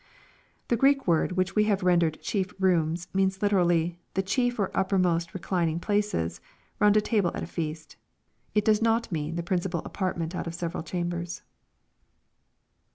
[0.69, 4.75] The Greek word which we have rendered '* chief rooms,'* meana literally," the chief or
[4.75, 6.41] uppermost reclining places"
[6.79, 7.97] round a table at a feast
[8.55, 11.43] It does not mean the principal apartment out of seve ral chambers.